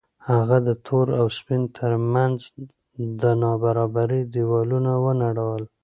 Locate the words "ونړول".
5.03-5.63